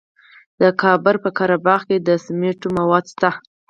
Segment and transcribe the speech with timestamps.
[0.61, 3.29] د کابل په قره باغ کې د سمنټو مواد شته.